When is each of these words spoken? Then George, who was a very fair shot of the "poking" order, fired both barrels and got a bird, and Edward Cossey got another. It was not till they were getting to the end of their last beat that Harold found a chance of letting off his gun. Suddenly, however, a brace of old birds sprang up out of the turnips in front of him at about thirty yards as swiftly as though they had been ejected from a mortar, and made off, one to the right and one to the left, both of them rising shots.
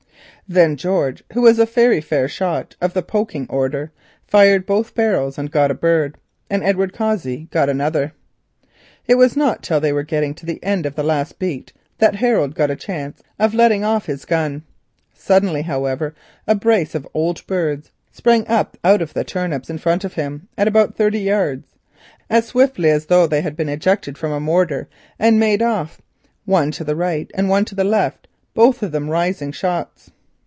Then 0.47 0.75
George, 0.75 1.23
who 1.31 1.43
was 1.43 1.59
a 1.59 1.65
very 1.65 2.01
fair 2.01 2.27
shot 2.27 2.75
of 2.81 2.91
the 2.93 3.01
"poking" 3.01 3.47
order, 3.49 3.93
fired 4.27 4.65
both 4.65 4.93
barrels 4.93 5.37
and 5.37 5.49
got 5.49 5.71
a 5.71 5.73
bird, 5.73 6.17
and 6.49 6.61
Edward 6.61 6.91
Cossey 6.91 7.47
got 7.51 7.69
another. 7.69 8.11
It 9.07 9.15
was 9.15 9.37
not 9.37 9.63
till 9.63 9.79
they 9.79 9.93
were 9.93 10.03
getting 10.03 10.33
to 10.35 10.45
the 10.45 10.61
end 10.61 10.85
of 10.85 10.95
their 10.95 11.05
last 11.05 11.39
beat 11.39 11.71
that 11.99 12.15
Harold 12.15 12.53
found 12.57 12.69
a 12.69 12.75
chance 12.75 13.23
of 13.39 13.53
letting 13.53 13.85
off 13.85 14.07
his 14.07 14.25
gun. 14.25 14.63
Suddenly, 15.13 15.61
however, 15.61 16.13
a 16.45 16.53
brace 16.53 16.95
of 16.95 17.07
old 17.13 17.47
birds 17.47 17.91
sprang 18.11 18.45
up 18.49 18.75
out 18.83 19.01
of 19.01 19.13
the 19.13 19.23
turnips 19.23 19.69
in 19.69 19.77
front 19.77 20.03
of 20.03 20.15
him 20.15 20.49
at 20.57 20.67
about 20.67 20.97
thirty 20.97 21.21
yards 21.21 21.75
as 22.29 22.45
swiftly 22.47 22.89
as 22.89 23.05
though 23.05 23.25
they 23.25 23.39
had 23.39 23.55
been 23.55 23.69
ejected 23.69 24.17
from 24.17 24.33
a 24.33 24.39
mortar, 24.41 24.89
and 25.17 25.39
made 25.39 25.61
off, 25.61 26.01
one 26.43 26.71
to 26.71 26.83
the 26.83 26.97
right 26.97 27.31
and 27.35 27.47
one 27.47 27.63
to 27.63 27.73
the 27.75 27.85
left, 27.85 28.27
both 28.53 28.83
of 28.83 28.91
them 28.91 29.09
rising 29.09 29.53
shots. 29.53 30.11